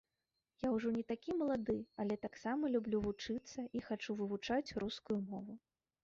Я 0.65 0.69
ўжо 0.75 0.91
не 0.93 1.01
такі 1.09 1.33
малады, 1.41 1.75
але 2.03 2.15
таксама 2.23 2.71
люблю 2.75 3.01
вучыцца 3.07 3.65
і 3.81 3.83
хачу 3.89 4.15
вывучыць 4.23 4.75
рускую 4.85 5.19
мову. 5.29 5.53